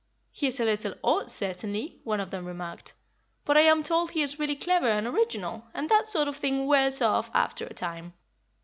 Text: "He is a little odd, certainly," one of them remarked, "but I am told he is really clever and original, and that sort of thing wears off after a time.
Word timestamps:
"He 0.31 0.47
is 0.47 0.59
a 0.59 0.65
little 0.65 0.95
odd, 1.03 1.29
certainly," 1.29 1.99
one 2.03 2.19
of 2.19 2.31
them 2.31 2.45
remarked, 2.47 2.93
"but 3.45 3.55
I 3.55 3.61
am 3.61 3.83
told 3.83 4.09
he 4.09 4.23
is 4.23 4.39
really 4.39 4.55
clever 4.55 4.87
and 4.89 5.05
original, 5.05 5.65
and 5.75 5.89
that 5.89 6.07
sort 6.07 6.27
of 6.27 6.35
thing 6.37 6.65
wears 6.65 7.03
off 7.03 7.29
after 7.35 7.67
a 7.67 7.73
time. 7.75 8.15